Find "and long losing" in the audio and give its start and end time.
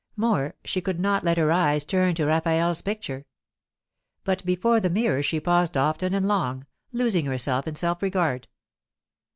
6.15-7.27